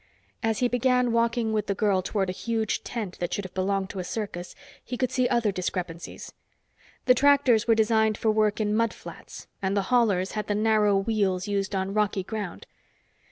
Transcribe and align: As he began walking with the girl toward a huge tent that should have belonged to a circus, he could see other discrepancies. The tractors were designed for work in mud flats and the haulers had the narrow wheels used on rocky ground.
As 0.41 0.57
he 0.57 0.67
began 0.67 1.11
walking 1.11 1.53
with 1.53 1.67
the 1.67 1.75
girl 1.75 2.01
toward 2.01 2.27
a 2.27 2.33
huge 2.33 2.83
tent 2.83 3.19
that 3.19 3.31
should 3.31 3.45
have 3.45 3.53
belonged 3.53 3.91
to 3.91 3.99
a 3.99 4.03
circus, 4.03 4.55
he 4.83 4.97
could 4.97 5.11
see 5.11 5.27
other 5.29 5.51
discrepancies. 5.51 6.33
The 7.05 7.13
tractors 7.13 7.67
were 7.67 7.75
designed 7.75 8.17
for 8.17 8.31
work 8.31 8.59
in 8.59 8.73
mud 8.75 8.95
flats 8.95 9.45
and 9.61 9.77
the 9.77 9.91
haulers 9.93 10.31
had 10.31 10.47
the 10.47 10.55
narrow 10.55 10.97
wheels 10.97 11.47
used 11.47 11.75
on 11.75 11.93
rocky 11.93 12.23
ground. 12.23 12.65